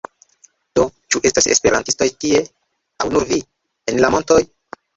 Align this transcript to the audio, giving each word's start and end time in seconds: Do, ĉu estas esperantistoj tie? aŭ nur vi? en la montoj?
Do, 0.79 0.85
ĉu 1.15 1.21
estas 1.31 1.49
esperantistoj 1.57 2.09
tie? 2.25 2.41
aŭ 3.03 3.09
nur 3.13 3.29
vi? 3.35 3.41
en 3.95 4.05
la 4.07 4.15
montoj? 4.19 4.43